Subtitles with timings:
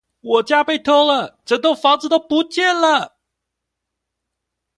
[0.21, 3.19] 我家被偷了，整棟房子都不見了